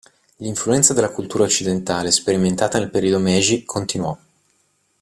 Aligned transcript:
L'influenza 0.37 0.95
della 0.95 1.11
cultura 1.11 1.43
occidentale 1.43 2.09
sperimentata 2.09 2.79
nel 2.79 2.89
periodo 2.89 3.19
Meiji 3.19 3.63
continuò. 3.63 4.17